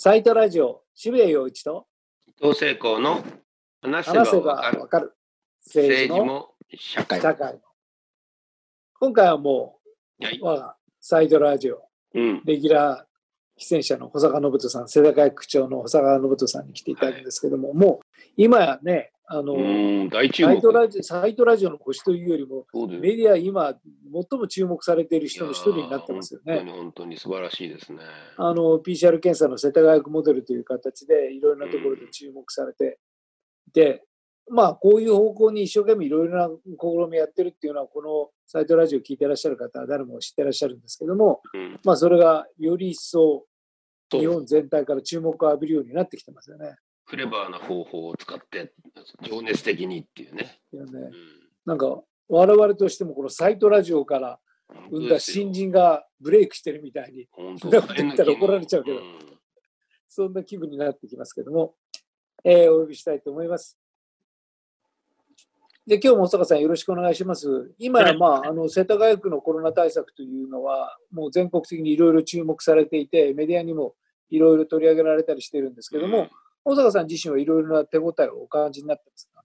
[0.00, 1.88] サイトラジオ、渋谷陽一と
[2.28, 3.20] 伊藤聖光の
[3.82, 5.12] 話せばわかる。
[5.66, 7.20] 政治も社会。
[9.00, 9.80] 今回はも
[10.22, 11.82] はい、う、我がサイトラジオ、
[12.14, 18.06] うん、レギュラー出演者の保坂信人さん、世田谷区長の保坂信人さんに来ていただくんですけども、もう
[18.36, 20.72] 今やね、あの、うん、大注目サイト。
[20.72, 22.66] ラジオ、サイトラジオの星というよりも、
[23.00, 23.74] メディア今、
[24.30, 26.56] 最も注目されている人の一人になってますよね。
[26.56, 27.98] 本当に本当に素晴らしいですね。
[28.36, 32.98] あの PCR 検査の世田谷区モデルという形でいろいろなところで注目されて
[33.68, 34.02] いて、
[34.50, 36.48] まあこういう方向に一生懸命いろいろな
[36.80, 43.44] 試みやってるっていうのはこのサイトラジオ聞いてらっしゃる方は誰も知ってらっしゃるんですけども、うん、まあそれがより一層
[44.10, 46.76] 日本全体から注目を浴びるようになってきてますよね。
[47.08, 48.72] クレバーな方法を使って
[49.22, 50.60] 情熱的にっていうね。
[50.72, 50.90] いやね。
[50.94, 51.12] うん。
[51.64, 54.38] なんか我々としてもこのサイトラジオから
[54.90, 58.98] 生んだ新人がブレイクしてるみたいに本そんなこと言ったら怒られちゃうけど。
[58.98, 59.02] ん。
[60.08, 61.74] そんな気分になってきますけども、
[62.44, 63.78] えーお呼びしたいと思います。
[65.86, 67.72] で、今日も小坂さんよろしくお願いします。
[67.78, 73.94] 今や、まあ、あの、世田谷区のコロナ対策というのは、もう全国的にいろいろ注目されていて、メディアにも
[74.28, 76.28] いろいろ取り上げられたりしてるんですけども、
[76.64, 79.42] 小坂さん自身はいろいろな手応えをお感じになってますか？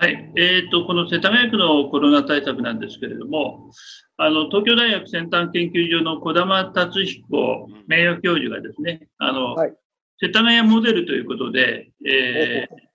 [0.00, 3.70] はい、えーと、この世田谷区のコロナ対策なんですけれども、
[4.16, 9.76] あの東京大学先端研究所の児玉達彦名誉教授がですね、あのはい。
[10.20, 12.88] 世田谷モデルということで、えー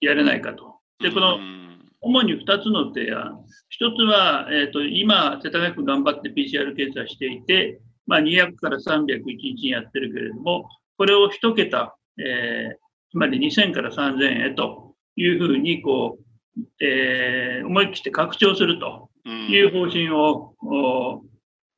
[0.00, 0.80] やれないかと。
[0.98, 1.88] で、このうん。
[2.00, 3.44] 主に2つの提案。
[3.80, 21.22] 1つは、えーと、今、世田谷区頑張って PCR 検査していて、まあ、200から300一日にやってるけれども、これを1桁、えーつまり2000から3000へというふうにこう、えー思い切って拡張するという方針をお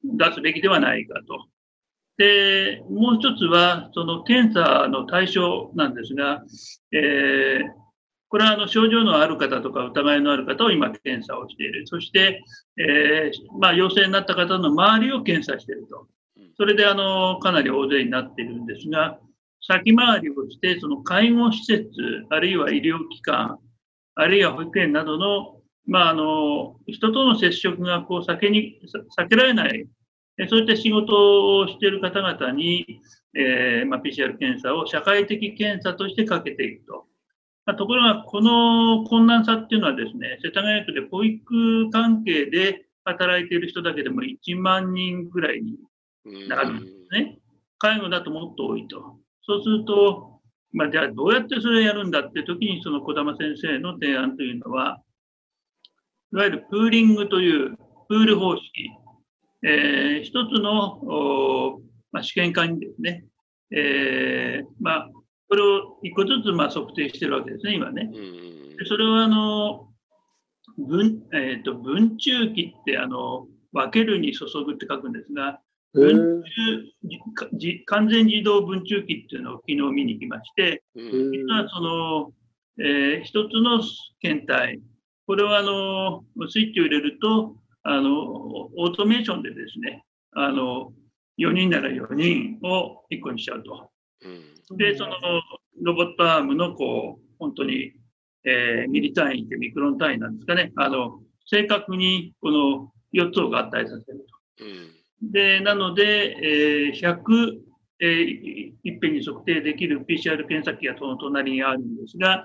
[0.04, 1.48] 出すべきではないかと。
[2.16, 6.44] で、もう一つは、その検査の対象なんですが、
[6.92, 7.84] えー
[8.28, 11.86] これはあの症状のある方とか疑いのある方を今検査をしている。
[11.86, 12.42] そして、
[12.76, 16.08] えーまあ、陽性になった方の周りを検査していると。
[16.56, 19.20] それであのかなり大勢になっているんですが、
[19.66, 21.88] 先回りをして、その介護施設、
[22.30, 23.58] あるいは医療機関、
[24.14, 28.80] あるいは保育園などの、まあ、あの人との接触がこう避けに
[29.18, 29.86] 避けられない、
[30.48, 33.00] そういった仕事をしている方々に、
[33.36, 37.06] えーまあ、PCR 検査を社会的検査としてかけていくと。
[37.66, 45.78] まあところが、この困難さっていうのはですね、世田谷区で保育関係で働いている人だけでも1万人ぐらいに
[46.48, 47.38] なるんですね。
[47.78, 49.23] 介護だともっと多いと。
[49.46, 50.40] そうすると、
[50.72, 55.00] まあ、じゃあどうやってそれをやるんだって時に、その児玉先生の提案というのは、
[56.32, 57.76] いわゆるプーリングという
[58.08, 58.90] プール方式、
[59.62, 61.80] えー一つの、お
[62.12, 63.24] まあ、試験管にですね、
[63.70, 65.10] えーまあ、
[65.48, 68.10] これを一個ずつまあ測定してるわけですね、今ね。
[68.12, 69.88] うんでそれはあの
[70.78, 75.60] 分,、えー、と分中期ってあの分けるに注ぐって書くんですが、
[77.58, 82.32] 中完全自動分中期っていうのを昨日見に来まして、うん実はその、
[82.78, 83.80] えー一つの
[84.20, 84.80] 検体、
[85.26, 90.92] これはあのスイッチを入れるとあの、オートメーションでですね、あの
[91.38, 93.90] 4人なら4人を1個にしちゃうと。
[94.24, 95.12] うんで、その
[95.82, 97.92] ロボットアームのこう、本当に、
[98.44, 104.26] えーミリ単位ってミクロン単位なんですかね、あの、正確にこの4つを合体させる
[104.58, 104.64] と。
[105.22, 107.60] うんで、なので、えー100、
[108.00, 112.44] えーいいっぺんに測定できる PCR 検査機がその隣にあるんですが、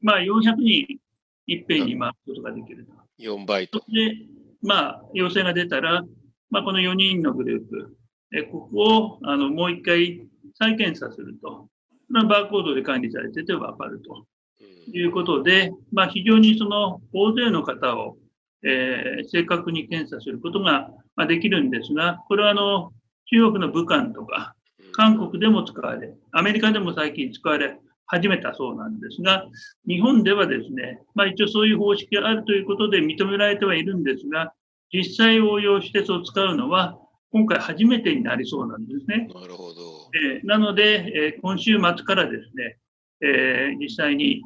[0.00, 0.98] まあ、400人
[1.46, 2.92] いっぺんに回すことができると。
[3.22, 3.78] 4倍と。
[3.88, 4.16] で、
[4.62, 6.02] まあ、陽性が出たら、
[6.50, 7.96] まあ、この4人のグループ、
[8.32, 11.68] えここをあのもう一回再検査すると。
[12.08, 14.24] まあバーコードで管理されてて分かると
[14.60, 18.16] うんいうことで、まあ、非常にその大勢の方を、
[18.64, 22.92] えー正確に検査することが、まあ、できるんですが、これはあの
[23.26, 24.54] 中国の武漢とか、
[24.92, 27.76] 韓国でも使われ、アメリカでも最近使われ
[28.06, 29.44] 始めたそうなんですが、
[29.88, 34.52] 日本ではですね、まあ、一応そういう方式があるということで認められてはいるんですが、
[34.92, 36.96] 実際応用してそう使うのは、
[37.32, 39.28] 今回初めてになりそうなんですね。
[39.34, 40.10] なるほど。
[40.14, 42.78] えーなので、えー今週末からですね、
[43.22, 44.42] えー実際に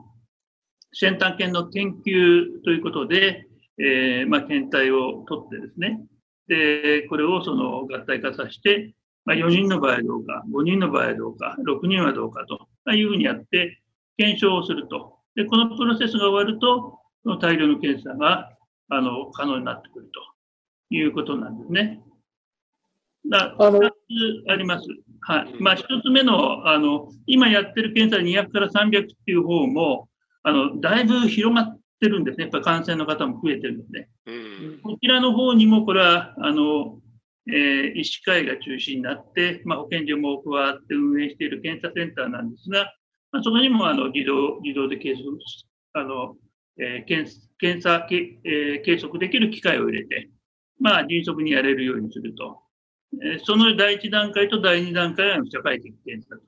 [0.94, 3.46] 先端犬の研究ということで、
[3.79, 6.00] えーまあ、検体を取ってですね、
[6.49, 8.94] で、これをその合体化させて、
[9.25, 13.81] まあ、4人の場合はどうか、5人の場合はどうか、6人はどうかというふうにやって
[14.17, 15.19] 検証をすると。
[15.37, 18.56] で、このプロセスが終わると、その大量の検査が
[18.89, 22.03] あの可能になってくるということなんですね。
[23.31, 23.93] だあの2つ
[24.50, 24.87] あります。
[25.21, 30.09] はいまあ、一つ目のあの、今やってる検査200から300っていう方も、
[30.43, 34.09] あのだいぶ広がってるんですね、やっぱり感染の方も増えてるんですね。
[34.60, 36.99] うんこちらの方にも、これはあの、
[37.49, 42.93] えー医師会が中心になって、まあ、保健所も加わって運営している検査センターなんですが、
[43.32, 45.26] まあ、そこにもあの自動自動で計測
[45.94, 46.37] あの、
[46.78, 50.31] えー検検査け、えー計測できる機械を入れて、
[50.78, 52.60] まあ、迅速にやれるようにすると。
[53.22, 56.43] えーその第一段階と第二段階は社会的検査と。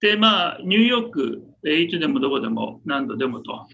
[0.00, 3.66] で、まあ、ニューヨーク、えーいつでもどこでも何度でもと。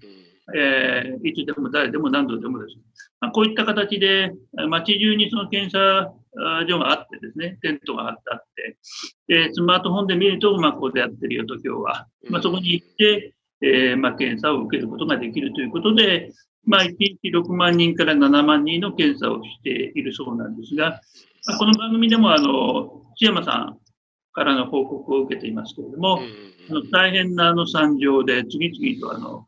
[0.57, 2.77] えーいつでも誰でも何度でもです。
[3.21, 6.13] まあ、こういった形で、えー街中にその検査
[6.67, 8.77] 所があってですね、テントが張ってあって、
[9.29, 16.33] でスマートフォンで見ると、まあ、ここでやってるよと今日は、まあ、そこに行って、えーまあ、検査を受けることができるということで、
[16.65, 21.01] まあ、1日6万人から7万人の検査をしているそうなんですが、
[21.47, 23.79] まあこの番組でもあの千山さん
[24.33, 26.21] からの報告を受けていますけれども、
[26.71, 29.48] あの大変なあの惨状で次々とあの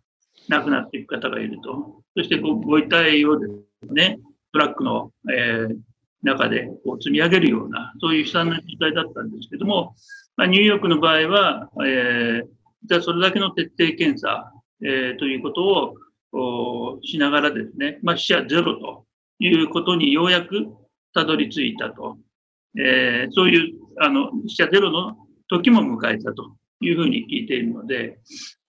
[0.51, 2.03] 亡くなっていく方がいると。
[2.17, 3.47] そしてご遺体をで
[3.87, 4.19] すね、
[4.53, 5.77] トラックの、えー
[6.23, 9.95] 中でこう積み上げるような、そういう悲惨な状態だったんですけども、
[10.37, 12.47] まあ、ニューヨークの場合は、えー
[12.85, 14.53] じゃあそれだけの徹底検査、
[14.83, 15.97] えーということ
[16.33, 19.07] をしながらですね、まあ、死者ゼロと
[19.39, 20.67] いうことにようやく
[21.15, 22.19] たどり着いたと。
[22.79, 25.17] えーそういうあの死者ゼロの
[25.49, 28.19] 時も迎えたというふうに聞いているので、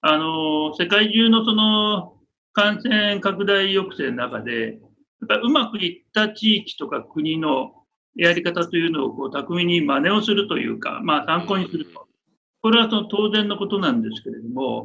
[0.01, 2.13] あの世界中のその
[2.53, 4.77] 感染拡大抑制の中で、や
[5.25, 7.71] っぱりうまくいった地域とか国の
[8.15, 12.07] やり方というのをこう巧みに真似をするというか、まあ、参考にすると。
[12.61, 14.83] これはその当然のことなんですけれども、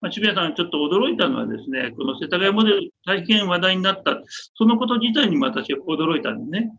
[0.00, 4.20] まあ、渋谷さん、ちょっと驚いたのはですね、この世田谷モデル、大変話題になった、
[4.54, 6.72] そのこと自体にも私は驚いたんですね。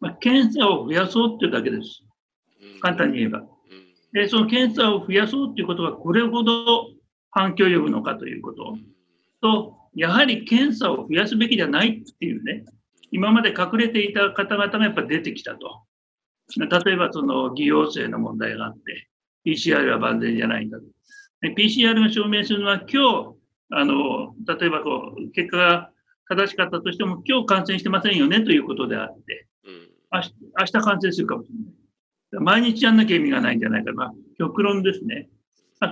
[0.00, 2.02] まあ、検査を増やそうっていうだけです。
[2.80, 3.42] 簡単に言えば。
[4.12, 6.86] で、その検査を増やそうということがこれほど
[7.34, 8.78] 反響を呼ぶのかということ
[9.42, 12.64] と、やはり検査を増やすべきじゃないっていうね、
[13.10, 15.82] 今まで隠れていた方々がやっぱ出てきたと。
[16.56, 19.08] 例えばその偽陽性の問題があって、
[19.44, 20.84] PCR は万全じゃないんだと。
[21.40, 23.36] で PCR が証明するのは今日、
[23.70, 25.90] あの、例えばこう、結果が
[26.28, 29.46] 正しかったとしても、今日感染してませんよねということであって、
[30.12, 32.44] 明日明日感染するかもしれない。
[32.44, 34.12] 毎日やんなきゃ意味がないんじゃないかな。
[34.38, 35.28] 極論ですね。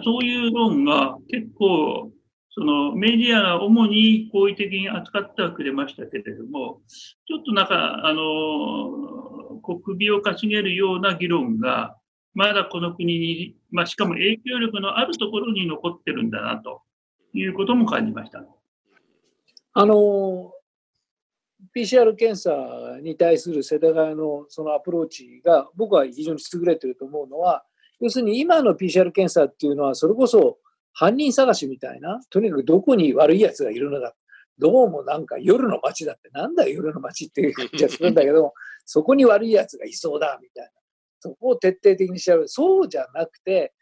[0.03, 2.13] そういう論が結構、
[2.55, 11.97] そのメディアが主に好意的に扱ってはくれましたけれども、ちょっとなんか、あの、首をかしげるような議論が、
[12.35, 16.83] まだこの国に、まあ、しかも影響力のあるところに残ってるんだな、と
[17.33, 18.45] いうことも感じました。
[19.75, 20.53] あの、
[21.75, 27.65] PCR 検査に対する世田谷のそのアプローチが僕は非常に優れてると思うのは、
[28.03, 30.59] 要するに今の PCR 検査っていうのはそれこそ
[30.93, 34.15] 犯人探しみたいな、とにかくどこに悪い奴がいるのだ。
[34.59, 38.53] どうもなんか夜の街だって、なんだよ夜の街っていう感じがするんだけど、
[38.85, 40.71] そこに悪い奴がいそうだみたいな。
[41.21, 42.49] そこを徹底的に調べる。
[42.49, 43.73] そうじゃなくて、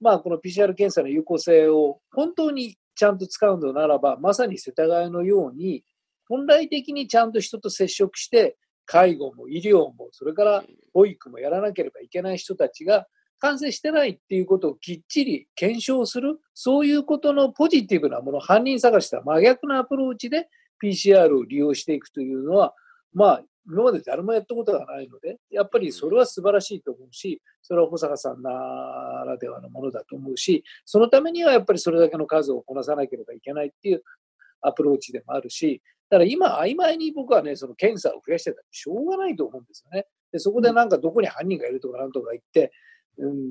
[0.00, 5.84] まあこの PCR 検査の有効性を本当にちゃんと使うのならば、まさに世田谷のように、
[6.28, 8.56] 本来的にちゃんと人と接触して、
[8.86, 13.06] 介護も医療も、それから保育もやらなければいけない人たちが、
[13.38, 20.48] 感染してないっていうことをきっちり検証する、そういうことのポジティブなもの、犯人探しとは真逆なアプローチで
[20.82, 22.74] PCR を利用していくというのは、
[23.12, 28.50] まあ、今まで誰もやったことがないので、やっぱりそれは素晴らしいと思うし、それは保坂さんな
[29.26, 34.02] らではのものだと思うし、そのためにはやっぱりそれだけの数をこなさなければいけないっていう
[34.60, 40.06] アプローチでもあるし、だから今、曖昧に僕はね、その検査を増やしてたってしょうがないと思うんですよね。
[40.32, 42.72] でそこでなんかどこに犯人がいるとかなんとか言って、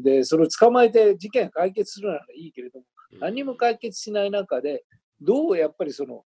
[0.03, 2.85] で、それを捕まえて事件解決するならいいけれども、
[3.19, 4.83] 何も解決しない中で、
[5.21, 6.23] どうやっぱりその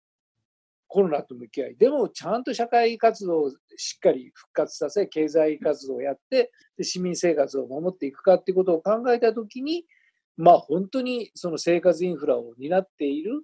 [0.88, 9.84] コロナと向き合い、でもちゃんと社会活動をしっかり復活させ、経済活動をやって、で市民生活を守っていくかっていうことを考えたときに、
[10.36, 13.42] まあ本当にその生活インフラを担っている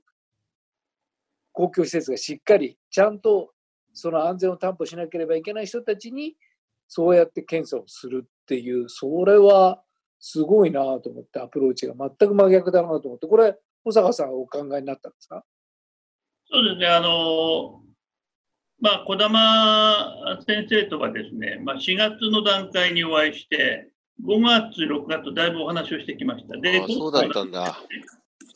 [1.53, 3.53] 公共施設がしっかりちゃんと
[3.93, 6.37] その安全を担保しなければいけない人たちに
[6.89, 9.83] そうやって検査をするっていう、それは
[10.21, 15.45] すごいなと思ってアプローチが全く真逆だなと思って、これ、保坂さんはお考えになったんですか？
[16.51, 17.81] そうですね、あの、
[18.81, 23.89] まあ、児玉先生とはですね、まあ、4月の段階にお会いして、
[24.23, 26.57] 5月、6月とだいぶお話をしてきました。
[26.59, 27.79] で、あそうだったんだ。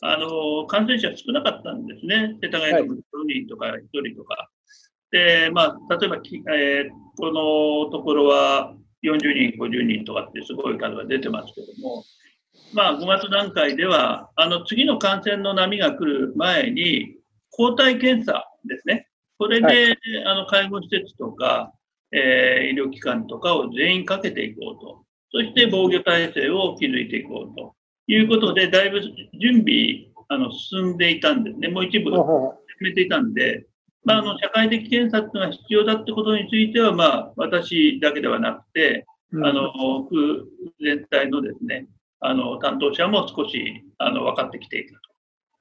[0.00, 4.48] あの感染者少なかったんですね、世田谷区6人とか1人とか。
[5.10, 12.04] で、まあ、例えばき、えーこのところは、40人、50人とかってすごい数が出てますけども、
[12.72, 17.16] まあ、5月段階では、あの次の感染の波が来る前に、
[17.50, 21.72] 抗体検査ですね、これで、はい、あの介護施設とか、
[22.12, 27.74] えー、医療機関とかを全員かけていこうと、そして防御体制を築いていこうと。
[28.08, 29.02] いうことで、だいぶ
[29.38, 32.18] 準備あの進んでいたんですね、もう一部進
[32.80, 33.66] めていたんで、
[34.04, 40.48] まあ、あの社会的検査っていうのが必要だってことについては、まあ、私だけではなくて、あの区
[40.80, 41.86] 全体のですね、
[42.20, 45.00] あの担当者も少しあの分かってきていたと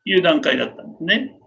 [0.06, 1.38] いう段階だったんですね。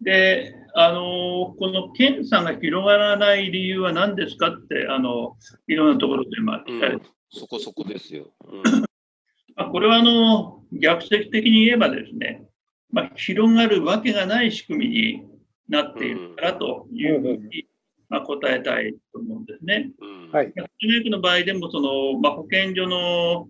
[0.00, 8.32] で、あのこの検査が広がらない理由は何ですかって、あのいろんなところで今聞かれて、うん、そこそこですよ。
[8.44, 8.62] うん。
[9.54, 12.44] まあ、これはあの逆説的に言えばですね、
[12.92, 15.22] まあ、広がるわけがない仕組みに
[15.68, 17.66] なっているからというふうに、
[18.08, 19.90] まあ、答えたいと思うんですね。
[20.30, 20.52] はい。
[20.78, 23.48] 薬の場合でもその、まあ、保健所の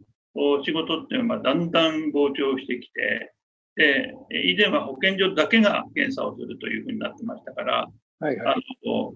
[0.65, 3.35] 仕事っていうのはだんだん膨張してきて、
[3.75, 4.15] で
[4.51, 7.89] 以前は保健所だけが検査をするというふうになってましたから、
[8.21, 9.15] はいはい、あの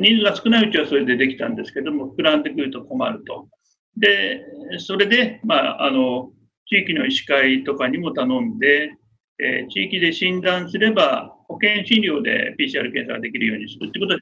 [0.00, 3.48] 人数が少ないうちはそれでできたんですけども、膨らんでくると困ると。
[3.96, 4.42] で、
[4.78, 6.30] それで、まあ、あの
[6.66, 8.94] 地域の医師会とかにも頼んで、
[9.42, 14.14] えー、地域で診断すれば、保険診療で PCR 検査ができるようにするというこ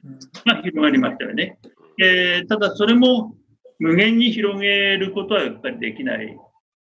[0.45, 1.57] とが広がりましたよね。
[2.01, 3.35] えー、ただ、それも
[3.79, 6.37] 無限に広げることはやっぱりできない、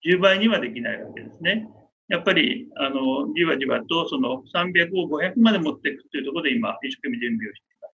[0.07, 1.69] 10倍にはできないわけですね。
[2.09, 7.95] やっぱりあのじわじわとその300を500まで持っていくというところで今、一生懸命準備をしています。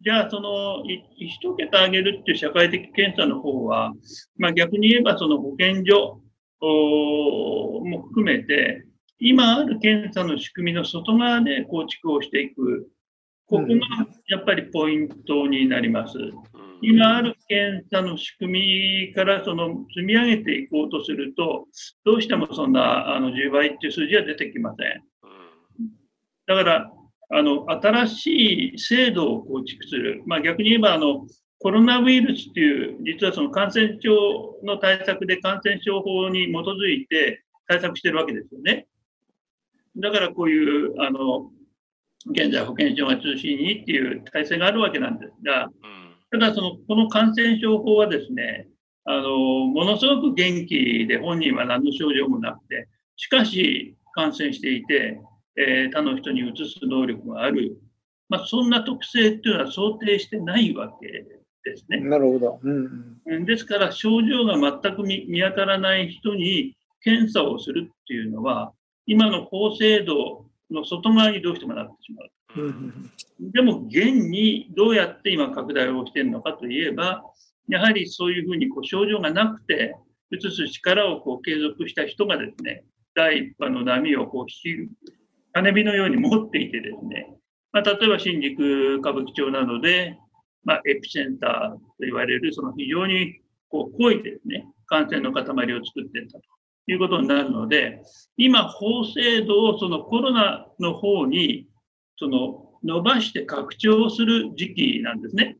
[0.00, 3.92] じゃあ、その1桁上げるっていう社会的検査の方は、
[4.36, 6.20] まあ、逆に言えばその保健所
[6.60, 8.86] も含めて、
[9.18, 12.88] 今ある検査の仕組みの外側で構築をしていく、
[13.46, 13.68] ここが
[14.28, 16.18] やっぱりポイントになります。
[16.82, 21.66] 今ある検査の仕組みからその積み上げていこうとすると、
[22.04, 25.02] どうしてもそんなあの10倍っていう数字は出てきません。
[26.46, 26.90] だから、
[27.30, 31.26] あの新しい制度を構築する、まあ、逆に言えばあの
[31.58, 34.10] コロナウイルスっていう、実はその感染症
[34.64, 38.86] の対策で感染症法に基づいて対策してるわけですよね。
[39.96, 41.50] だからこういう、あの、
[42.30, 45.68] 現在保健所が中心にっていう体制があるわけなんですが、
[46.30, 48.68] ただその、この感染症法はですね、
[49.04, 49.28] あの、
[49.66, 55.20] ものすごく元気で本人は何の症状もなくて、しかし感染していて、
[55.56, 57.76] えー、他の人に移す能力がある、
[58.28, 61.06] まあ、そんな特性っていうのは想定してないわけ
[61.64, 62.00] ですね。
[62.00, 62.60] なるほど。
[62.62, 68.72] うんうん、ですから、症状が全く見当たらない人に検査をするっていうのは、
[69.06, 72.30] 今の法制度の外側にどうしてもなってしまう。
[73.40, 77.22] でも、現にどうやって今拡大をしているのかといえば、
[77.68, 79.96] やはりそういうふうにこう症状がなくて、
[80.30, 82.84] 移す力をこう継続した人がですね、
[83.14, 84.90] 第一波の波をこう引き、
[85.52, 87.34] 金火のように持っていてですね、
[87.72, 90.18] まあ、例えば新宿歌舞伎町などで、
[90.64, 95.44] まあ、エピセンターと言われる、その非常にこう濃いですね、感染の塊を
[95.84, 96.44] 作っていったと。
[96.86, 98.02] いうことになるので、
[98.36, 101.66] 今、法制度をそのコロナの方に
[102.18, 105.56] その伸ばして拡張する時期なんですね。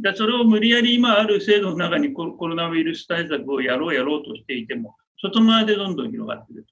[0.00, 6.66] でそれを無理やり今ある制度の中にコロナウイルス対策をやろうやろうとしていても、外側でどんどん広がっている。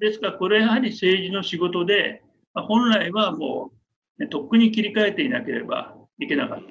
[0.00, 2.22] ですから、これはやはり政治の仕事で、
[2.54, 3.70] 本来はも
[4.18, 6.64] う、ね、とっくに切り替えていなければいけなかった。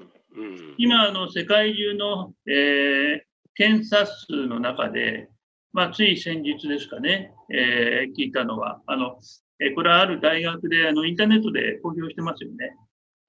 [0.78, 3.22] 今、あの世界中の、えー、
[3.56, 5.30] 検査数の中で、
[5.72, 9.20] まあ、つい先日ですかね、えー、聞いたのは、あの、
[9.60, 12.76] えー、これはある大学であのインターネットで公表してますよね。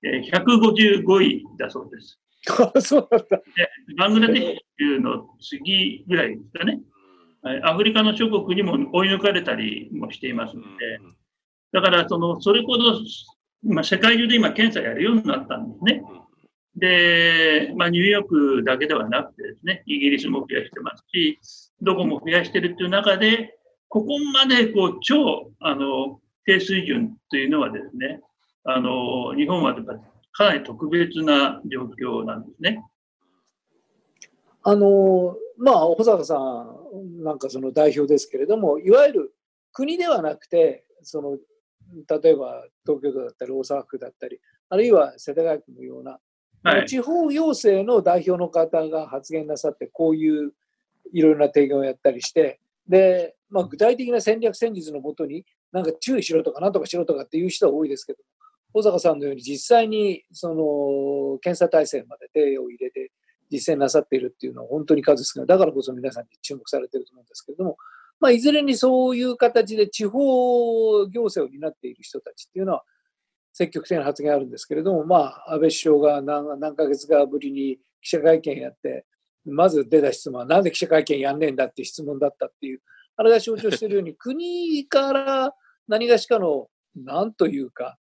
[0.02, 2.18] えー、155位だそうです。
[2.80, 3.42] そうなんだ。
[3.98, 6.80] バングラデシュの次ぐらいですかね。
[7.64, 10.98] アフリカの諸国にも追い抜かれたりもしていますので、
[11.72, 13.00] だからその、それほど、
[13.62, 16.02] まあ、世界中で今検査やるようになったんですね。
[16.76, 21.38] で、まあ、ニューヨークだけではなくてですね、イギリスも増やしてますし、
[21.82, 23.58] どこも増やしてるっていう中で、
[23.88, 28.20] ここまでこう超あの低水準というのはですね、
[28.64, 29.74] あの日本は
[30.32, 32.84] かなり特別な状況なんですね。
[34.62, 39.34] あのまあ、保坂さんなんかその代表ですけれども、いわゆる
[39.72, 41.38] 国ではなくて、その
[42.22, 46.18] 例えば東京都だったり大阪府だったり、あるいは世田谷区のような、
[46.62, 50.52] はい、地方行政の代表の方が発言なさって、こういう
[51.12, 58.18] いろいろな提言をやったりして、で、まあ、具体的な戦略戦術のもとに、なんか注意しろとかなんとかしろとかっていう人は多いですけど、
[58.72, 63.10] 小坂さんのように実際にその検査体制まで手を入れて
[63.50, 65.46] 実践なさっているっていうのは本当に数少ない。
[65.46, 67.76] だからこそ皆さんに注目されていると思うんですけれども、
[68.20, 72.84] まあ、いずれにそういう形で地方行政を担っている人たちっていうのは
[73.52, 79.04] 積極的な発言あるんですけれども、まあ、安倍首相が何何ヶ月かぶりに記者会見やって、
[79.44, 82.80] まず出た質問は、なんで記者会見やんねえんだっていう質問だったっていう、
[83.16, 85.54] あれが象徴しているように、国から
[85.88, 87.98] 何がしかの、なんというか、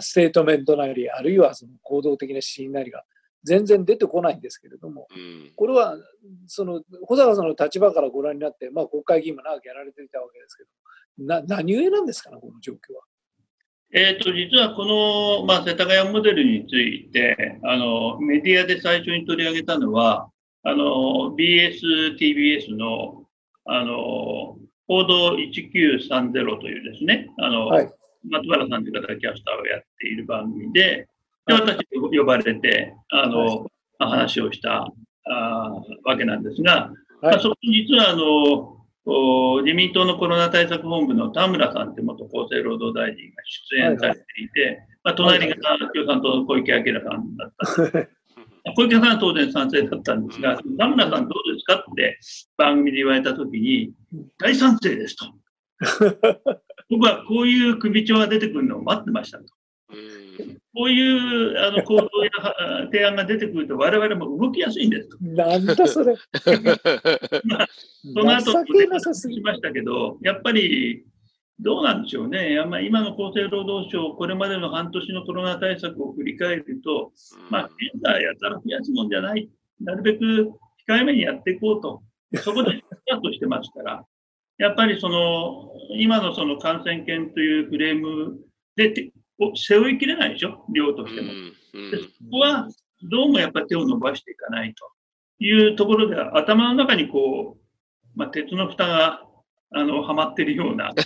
[0.00, 3.04] ステートメントなり、あるいはその行動的な指針なりが
[3.44, 5.06] 全然出てこないんですけれども、
[5.56, 5.96] これは
[6.46, 10.68] その保坂さんの立場からご覧になって、まあ、国会議員も長くやられていたわけですけど、
[11.26, 13.02] な何故なんですかね、この状況は。
[13.96, 20.28] えーと、実はこの、まあ、世田谷モデルについてあのメディアで最初に取り上げたのは
[20.64, 23.22] あの BS、TBS の
[23.66, 24.58] あの
[24.88, 27.92] 報道1930というですねあの、はい、
[28.28, 31.06] 松原さんという方がキャスターをやっている番組で
[31.46, 34.88] で私呼ばれてあの、はい、話をした
[35.26, 35.72] あ
[36.04, 36.90] わけなんですが、
[37.22, 45.56] はい、まあ、そこに実はあの自民党のコロナ対策本部の田村さんという元厚生労働大臣が出演されていて、はいはい、まあ、隣が
[45.94, 48.08] 共産党の小池晃さんだった
[48.76, 52.18] 小池さんは当然賛成だったんですが、田村さんどうですかって
[52.56, 53.92] 番組で言われたときに、
[54.38, 55.26] 大賛成ですと。
[56.88, 59.44] 僕はこういう首長が出てくるのを待ってましたと。
[60.74, 62.30] こういうあの行動や
[62.90, 65.16] 提案が出てくると、我々も動きやすいんですと。
[65.20, 66.16] なんだそれ。
[68.14, 71.04] まあ、その後しましたけど、やっぱり
[71.60, 77.12] どうなんでしょうね、今の厚生労働省、これまでの半年のコロナ対策を振り返ると、
[77.50, 79.48] まあ、現在やったら増やすもんじゃない、
[79.80, 80.50] なるべく
[80.88, 82.02] 控えめにやっていこうと、
[82.42, 84.04] そこでスタートしてますから、
[84.58, 88.38] やっぱりその今のその感染研というフレーム
[88.74, 88.92] で
[89.54, 91.28] 背負いきれないでしょ、量としても。
[91.28, 92.68] でそこは
[93.02, 94.90] どうもやっぱり手を伸ばしていかないと
[95.38, 99.24] いうところでは、頭の中にこう、まあ、鉄の蓋が
[99.76, 100.96] あのはまってるような、いう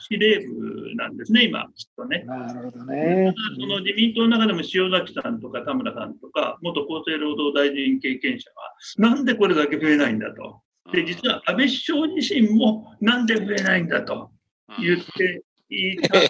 [0.00, 2.24] 司令部なんですね、今、きっとね。
[2.26, 3.32] なるほどね。
[3.54, 10.60] その自民党の中でも塩崎さんとか田村さんとか、元厚生労働大臣経験者は、なんでこれだけ増えないんだと。
[10.92, 14.30] で、実は安倍首相自身も、なんで増えないんだと
[14.80, 16.20] 言っていた。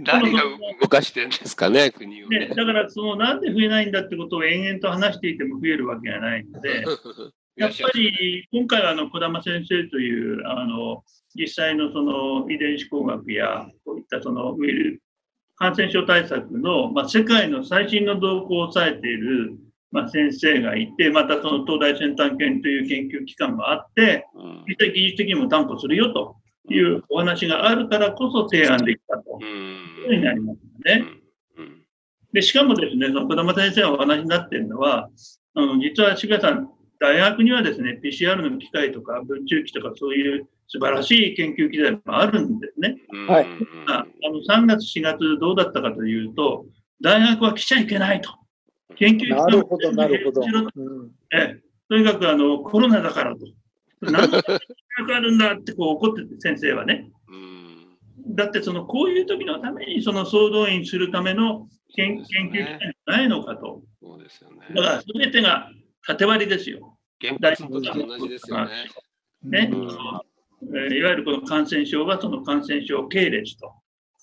[0.00, 0.42] 誰が
[0.80, 2.54] 動かしてるんですかね、国をね、ね。
[2.54, 6.84] だから、そのなんで増えないんだってことを延々と話していても増えるわけがないので、
[7.58, 11.02] やっぱり今回はあの児玉先生というあの
[11.34, 15.02] 実際のその遺伝子工学やこういったそのウイル
[15.56, 19.56] 感染症対策の、まあ、世界の最新の動向を抑えている、
[19.90, 24.24] まあ、先生がいてまたその東大先端研という研究機関もあって
[24.68, 26.36] 実際技術的にも担保するよと
[26.74, 31.04] いうお話があるからこそ提案できたというふうになりますね。
[32.32, 35.08] でしかもですね、その児玉先生がお話になっているのは、
[35.54, 42.96] あの実は志賀さん、大学にはですね、PCR の機械とか分中機とかそういう素晴らしい研究機材もあるんですね。
[43.26, 43.46] はい。
[43.86, 46.66] あの3月、4月どうだったかというと、
[47.00, 48.30] 大学は来ちゃいけないと。
[48.96, 50.42] 研究機関なるほど、なるほど。
[51.32, 53.40] えとにかくあのコロナだからと。
[54.00, 57.10] 何があるんだってこう怒ってて、先生はね。
[58.30, 63.82] だってそのこういう時のためにその総動員するための研研究機関じゃないのかと。
[64.00, 64.58] そうですよね。
[64.74, 65.70] だから全てが
[66.06, 66.98] 縦割りですよ。
[67.20, 68.70] 原発と同じですよね。
[69.42, 69.70] ね、
[70.90, 73.72] えいわゆるこの感染症はその感染症系列と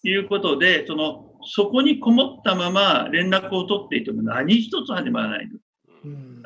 [0.04, 5.60] いうことで、そのそこにこもったまま連絡を取っていても何一つ始まらないうん、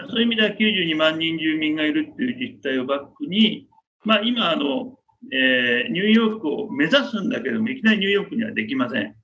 [0.10, 3.68] そういう意味では92万人住民がいるっていう実態をバックに、
[4.04, 4.98] まあ、今あの、
[5.32, 9.16] えー、ニューヨークを目指すんだけども、いきなりニューヨークにはできません。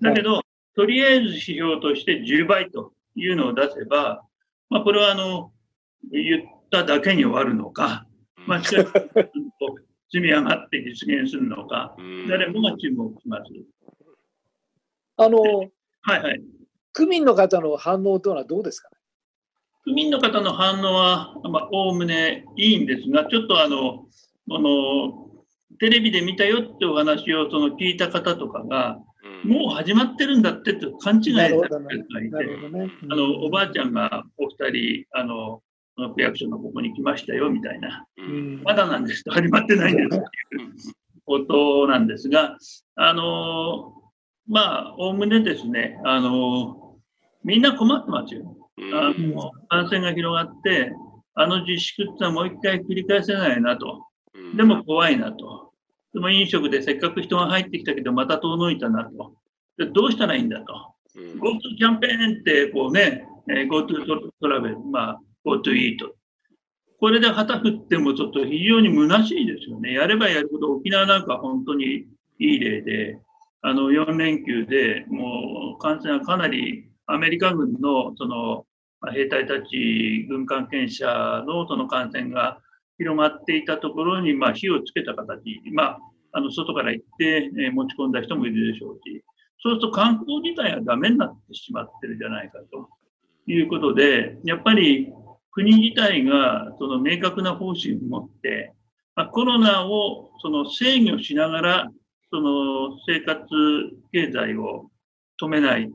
[0.00, 0.42] だけど、
[0.74, 4.22] とりあえず指標として10倍というのを出せば、
[4.70, 5.52] まあ、これはあの
[6.10, 8.06] 言っただけに終わるのか、
[8.46, 8.88] まあ、しかし
[10.10, 11.96] 積み上がって実現するのか、
[12.28, 13.44] 誰もが注目します。
[15.16, 16.42] あの、はいはい。
[16.92, 18.90] 区民の方の反応というのはどうですか、
[19.86, 24.06] ね、区民の方の反応は、まおおむねいいんですが、ちょっとあの、
[24.48, 28.98] この、テレビで見たよってお話をその聞いた方とかが、
[29.44, 31.66] もう始まってるんだってと勘違いされていて、
[33.10, 35.62] あのおばあちゃんがお二人、あの
[36.14, 39.24] 区役所のここに来ましたよみたいな、うん、まだなんです。
[39.24, 40.06] と始まってないんです。
[40.06, 40.70] っていう
[41.24, 42.06] ことなん。
[42.06, 42.56] ですが、
[42.96, 43.92] あの
[44.46, 46.96] まあ、おおむねですね、あの
[47.44, 47.62] みん。
[47.62, 48.61] な困ってますよ。
[48.92, 50.92] あの感染が広がって、
[51.34, 54.06] あの自粛ってのはもう一回繰り返せないなと。
[54.56, 55.72] でも怖いなと。
[56.14, 59.34] その飲食でせっかく人が入ってきたけど、また遠のいたなと。
[59.78, 60.94] でどうしたらいいんだと。
[61.16, 64.04] うん GoTo キャンペーンって、こうね、えー GoTo
[64.40, 66.14] トラベル、まあ、GoTo イート。
[67.00, 69.92] これで旗振ってもちょっと非常に虚しいですよね。
[69.92, 72.06] やればやるほど沖縄なんか本当に
[72.38, 73.18] いい例で、
[73.62, 78.66] あの4連休でもう感染はかなりアメリカ軍のその
[79.02, 82.58] まあ兵隊たち、軍関係者のその感染が
[82.96, 85.98] 広がっていたところにまあ火をつけた形、まあ、
[86.32, 89.22] あの外から行ってえ持ち込んだ人もいるでしょうし、
[89.62, 92.88] そうすると観光自体はダメになってしまってるじゃないかと
[93.46, 95.12] いうことで、やっぱり
[95.52, 98.72] 国自体がその明確な方針を持って、
[99.14, 101.88] まあ、コロナをその制御しながら、
[102.30, 103.44] その生活
[104.12, 104.90] 経済を
[105.40, 105.90] 止めない。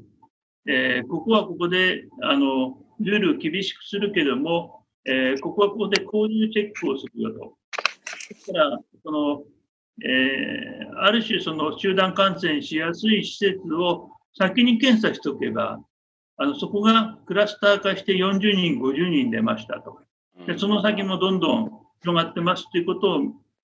[0.70, 7.58] えーここはここで、あの、ルールを厳しくするけども、えーここはここで購入チェックをするよと。
[8.52, 9.44] だから、その、
[10.04, 15.80] えーある種その集団感染しやすい施設を先に検査しておけば、
[16.38, 20.00] あのそこがクラスター化して40人、50人出ましたと。
[20.46, 23.20] でその先もどんどん広がってますということを、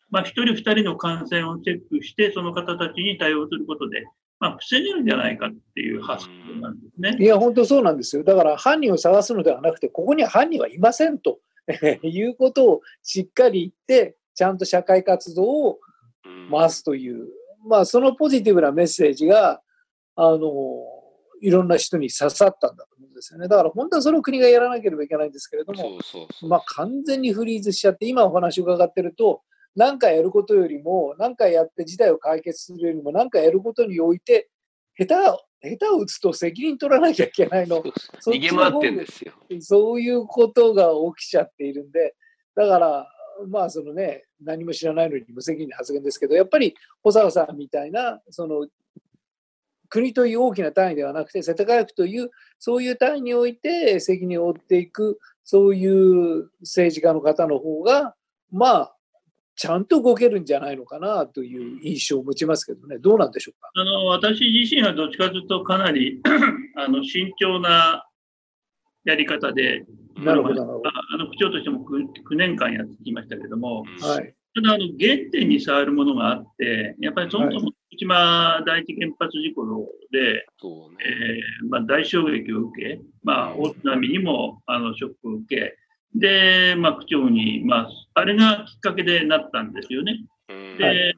[0.10, 4.06] まあ、1人、2人の感染をチェックして、その方たちに対応することで、
[4.44, 7.16] まあ、防げるんじゃないかっていう発想なんですね。
[7.18, 8.26] いや、本当そうなんですよ。
[8.26, 11.40] だから犯人を探すのではなくて、ここには犯人はいませんと
[12.04, 15.80] いうことをしっかり言って、ちゃんと社会活動を
[16.52, 17.30] 回すという、
[17.66, 19.62] まあ、そのポジティブなメッセージが、
[20.18, 20.42] あの、
[21.40, 23.48] いろんな人に刺さったんだと思うんですよね。
[23.48, 26.50] だから本当はそれを国がやらなければいけないんですけれども、そうそうそう。
[26.50, 29.42] まあ、完全にフリーズしちゃって、今お話を伺ってると、
[29.76, 34.50] 何かやることよりも、何かやって事態を解決するよりも、何かやることにおいて、
[34.98, 35.16] 下手、
[35.70, 37.82] 下手を打つと責任取らなきゃいけないの。
[37.82, 39.34] 逃げ回ってんですよ。
[39.62, 42.16] そういうことが起きちゃっているんで、
[42.56, 43.08] だから、
[43.48, 48.68] まあそのね、何も知らないのに無責任な発言ですけど、やっぱり保坂さんみたいな、その
[49.90, 58.16] 国という大きな単位ではなくて、世田谷区という、そういう単位において責任を負っていく、そういう政治家の方の方が、
[58.52, 58.96] まあ、
[59.56, 63.70] ちゃんと動けるんじゃないのかなという印象を持ちますけどね、どうなんでしょうか？
[63.76, 66.22] あの私自身はどっちかというと、かなり
[66.76, 68.06] あの慎重な
[69.06, 69.86] やり方で、
[70.18, 70.66] なるほど、あ
[71.14, 74.08] あの区長としても 9, 9年間やってきましたけれども、ど。
[74.08, 74.34] はい。
[74.56, 80.98] ただあの原点に触るものがあって、やっぱりそもそも福島第一原発事故で、そうね。
[81.06, 85.76] えーまあ、大衝撃を受け、まあ、大津波にもあのショックを受け、
[86.16, 90.20] で、まあ、区長に、まあ、あれがきっかけでなったんですよね。
[90.50, 91.14] うんで、え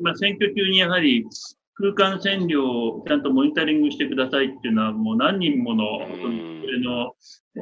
[0.00, 1.26] ーまあ、選挙中にやはり
[1.74, 7.12] 空間線量をちゃんとモニタリングしてくださいっていうのは、もう何人もの、うんそれの、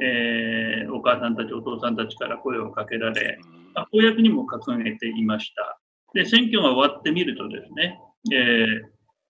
[0.01, 5.79] えーお母さんたち、お父さんたちから声をかけられ、うんまあ公約にも掲げていました。
[6.13, 7.99] で、選挙が終わってみるとですね、
[8.31, 8.65] えー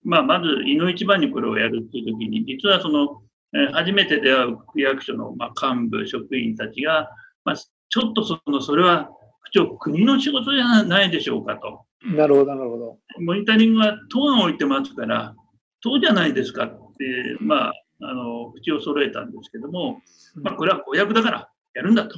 [0.04, 3.22] まあ、まず、いの一番にこれをやるっていう時に、実はその、
[3.54, 7.10] えー初めて出会う区役所の、まあ、幹部、職員たちが、
[7.44, 9.10] まあ、ちょっとその、それは、
[9.44, 11.86] 区長、国の仕事じゃないでしょうかと。
[12.04, 13.00] なるほど、なるほど。
[13.20, 15.36] モニタリングは党が置いてますから、
[15.82, 20.02] 党じゃないですかって、まあ、あの、口を揃えたんですけども、
[20.36, 22.18] まあ、これは公約だからやるんだと。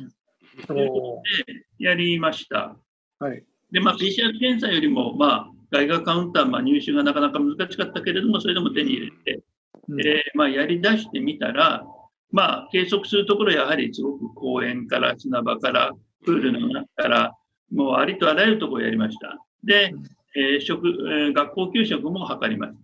[0.69, 2.75] おいうことでやりました。
[3.19, 3.43] はい。
[3.71, 9.43] で、まあ、PCR 検査よりも、まあ、外貨カウンター、まあ、入手がなかなか難しかったけれども、それでも手に入れて、
[9.89, 11.83] うんえーまあ、やり出してみたら、
[12.33, 15.91] まあ、計測するところ、やはりすごく公園から砂場から、
[16.25, 17.33] プールの中から、
[17.71, 19.37] もうありとあらゆるところをやりました。
[19.63, 19.93] で、
[20.35, 22.79] えー食えー学校給食も測りました。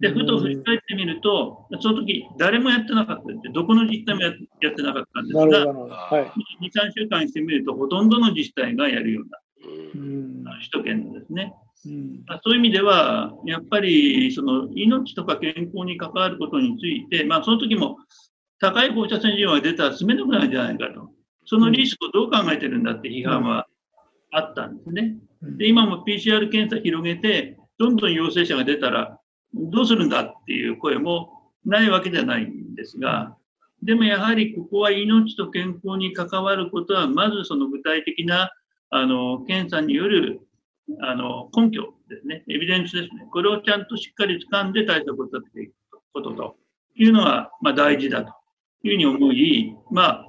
[0.00, 4.32] で、ふと振り返ってみると、その時誰もやってなかったって、どこの自治体もや
[4.62, 5.42] やってなかったんですが。
[5.42, 6.22] はい。
[6.66, 9.24] 2、3週間してみると、ほとんどの自治体がやるよう
[10.44, 11.54] な、首都圏のですね。
[11.86, 17.98] うんまあそういう意味では、やっぱりその命とか健康に関わることについて、まあ、その時も
[18.60, 21.10] 高い放射線量が出たら住めなくなるんじゃないかと、
[21.46, 23.66] そのリスクをどう考えてるんだって批判は
[24.32, 25.16] あったんですね。
[25.42, 29.18] で、今も PCR 検査広げて、どんどん陽性者が出たら、
[29.54, 33.36] どうするんだっていう声もないわけじゃないんですが、
[33.82, 38.50] でもやはりここは命と健康に関わることは、まずその具体的な
[38.90, 40.40] あの検査による
[41.00, 45.72] あの根拠ですね、エビデンスですね、これをちゃんとしっかり掴んで対策を立てていく
[46.12, 46.56] ことと
[46.96, 48.37] いうのが、まあ、大事だと
[48.82, 50.26] いうふうに思い、まあ、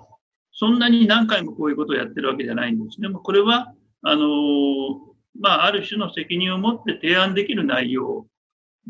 [0.52, 3.10] そんなに何回もこういうことをやってるわけじゃないんですね。
[3.12, 4.28] これはあの
[5.40, 8.26] まあ、ある種の責任を持って提案できる内容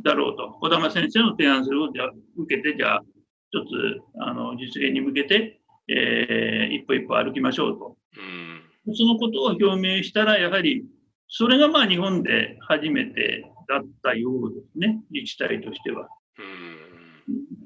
[0.03, 3.03] だろうと、児玉先生の提案それをじゃあ受けて、じゃあ、
[3.51, 7.97] 一つあの実現に向けて、えー一歩一歩歩きましょうと。
[8.17, 10.85] うんそのことを表明したら、やはり
[11.27, 16.07] それがまあ日本で初めてだったようですね、自治体としては。
[16.37, 17.58] うん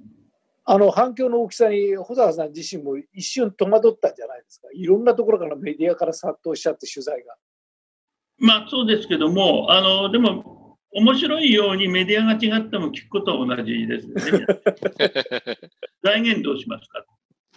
[0.66, 4.68] あの反響の大きさに保坂さん自身も一瞬戸惑ったんじゃないですか？
[4.74, 7.36] いろんなところからメディアから殺到しちゃって取材が。
[8.38, 14.46] まあそうですけども、あのでも面白いようにメディアが違っても聞くことは同じですよね。
[16.04, 17.04] 財源どうしますか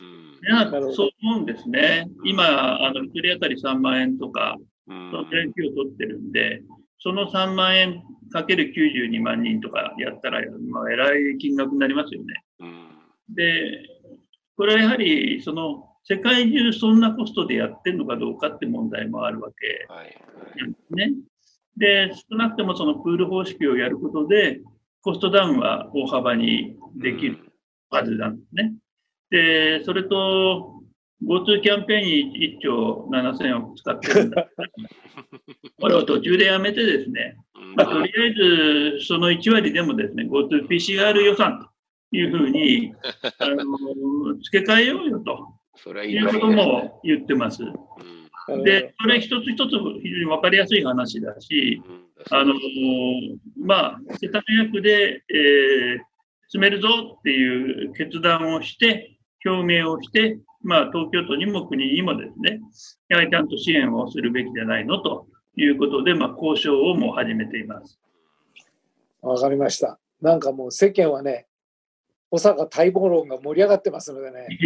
[0.01, 2.09] うん皆さんそう思うんですね。
[2.25, 4.57] 今、あの1人当たり3万円とか、
[4.88, 6.62] うんその電気を取ってるんで、
[7.01, 10.40] その3万円かける92万人とかやったら、
[10.71, 12.45] まあ、えらい金額になりますよね。
[13.29, 13.89] うんで、
[14.57, 19.93] これはやはり、その、世界中そんなコストでやってるのかどうかって問題もあるわけ。
[19.93, 20.17] はい
[20.57, 21.12] なんですね。
[21.77, 24.61] で、少なくてもそのプール方式をやることで、
[25.03, 27.39] コストダウンは大幅にできる
[27.91, 28.75] はずなんですね。
[29.31, 30.83] で、それと、
[31.25, 34.69] GoTo キャンペーンに1兆7000億使ってるんだったら
[35.81, 37.75] これを途中でやめてですね、うん。
[37.75, 38.33] まあ、とりあえ
[38.99, 41.69] ずその1割でもですね、GoToPCR 予算と
[42.12, 42.95] いうふうに
[43.38, 47.62] あの付け替えようよとそれはいいいうことも言ってます。
[47.62, 47.73] うん
[48.62, 52.55] で、これ一つ一つ非常に分かりやすい話だし、うんあの
[53.59, 56.01] まあ、世田谷区で、えー
[56.49, 56.88] 進めるぞ
[57.19, 62.61] っていう決断をして、表明をして、まあ、東京都にも国にもですね、
[63.09, 67.99] やはりちゃんと支援をするべきじゃないのということで、まあ、交渉をもう始めています。
[69.23, 69.99] わかりました。
[70.21, 71.46] なんかもう世間はね、
[72.31, 74.47] 保坂待望論が盛り上がってますのでね。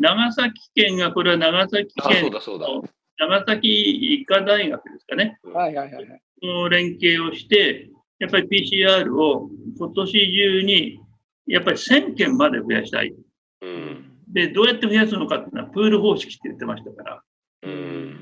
[0.00, 2.66] 長崎県が、これは長崎県だそうだ。
[2.66, 2.84] と
[3.18, 6.22] 長崎医科大学ですかね、はいはいはいはい。
[6.42, 11.00] の連携をして、やっぱり PCR を今年中に、
[11.46, 13.14] やっぱり1000件まで増やしたい。
[13.62, 17.20] うんで、どうやって増やすのかっていうのは、プール方式って言ってましたから、うん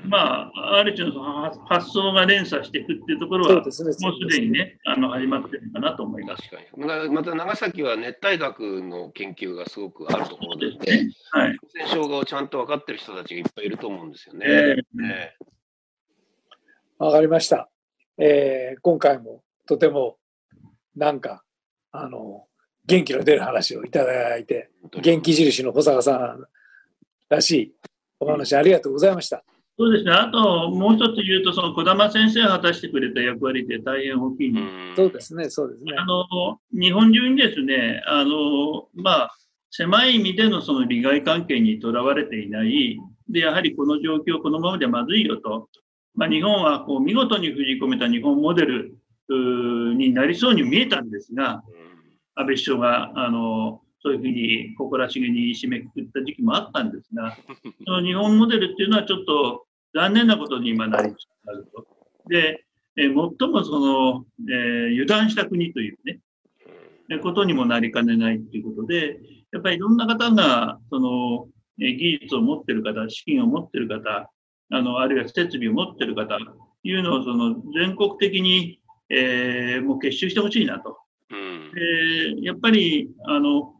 [0.07, 4.09] まあ、ある種の発発想が連鎖していくっていうところは、そうですね。
[4.09, 6.49] もうすでにね、あの始まってるのかなと思います。
[6.49, 6.85] 確かに。
[6.85, 11.13] またまた長崎は熱帯学の研究がすごくあるところでですね。
[11.31, 11.57] はい。
[11.57, 14.45] 感染症がをちゃんと分かってる人たちがいっぱいいると思うんですよね。
[14.47, 15.35] えね
[16.97, 17.69] わかりました。
[18.17, 20.17] えー今回もとても
[20.95, 21.43] なんか
[21.91, 22.47] あの
[22.87, 24.71] 元気の出る話をいただいて
[25.01, 26.45] 元気印の保坂さん
[27.29, 27.73] らしい
[28.19, 29.43] お話ありがとうございました。
[29.79, 30.11] そうですね。
[30.11, 35.93] あと、もう一つ言うと、その児玉先生が果たしてくれた役割って大変大きいんですうんそうですね、そうですね。
[35.97, 39.37] あの日本中にですね、あのまあ、
[39.69, 42.97] 狭い意味でのその利害関係にとらわれていない、
[43.29, 45.69] でやはりこの状況、このままでまずいよと、
[46.15, 48.97] まあ、日本はこう見事に封じ込めた日本モデル
[49.95, 51.61] になりそうに見えたんですが、
[52.33, 57.35] 安倍首相があのそういうふうに誇らしげに締めくくった時期もあったんですが、
[57.85, 61.85] その日本モデルっていうのはちょっと残念なことに今なりつつあると。
[62.29, 62.63] で、
[62.95, 66.19] えー最もその、えー油断した国というね、
[67.11, 69.19] えことにもなりかねないということで、
[69.51, 71.47] やっぱりいろんな方が、その、
[71.81, 74.31] えー技術を持っている方、資金を持っている方、
[74.71, 76.37] あの、あるいは設備を持っている方、
[76.83, 80.97] いうのをその全国的に、えーもう結集してほしいなと。
[81.29, 83.76] うんでやっぱり、あの、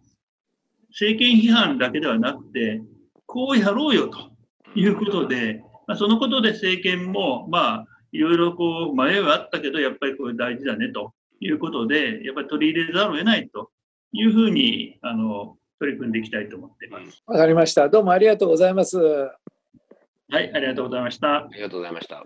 [0.90, 2.82] 政権批判だけではなくて、
[3.26, 4.32] こうやろうよと
[4.76, 13.70] いうことで、まあ、そのことで政権も、まあ、いろいろこう迷いはあったけど、やっぱりこれ大事だねということで、やっぱり取り入れざるを得ないと
[14.12, 17.24] いうふうにあの取り組んでいきたいと思っています。
[17.26, 17.90] わかりました。
[17.90, 18.98] どうもありがとうございます。
[18.98, 21.36] はい、ありがとうございました。
[21.38, 22.26] ありがとうございました。